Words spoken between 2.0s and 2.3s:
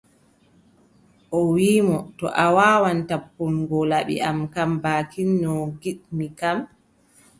to